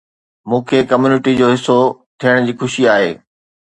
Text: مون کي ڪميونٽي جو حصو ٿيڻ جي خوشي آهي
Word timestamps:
مون 0.49 0.61
کي 0.67 0.79
ڪميونٽي 0.91 1.31
جو 1.39 1.47
حصو 1.53 1.79
ٿيڻ 2.19 2.35
جي 2.47 2.53
خوشي 2.59 2.83
آهي 2.93 3.11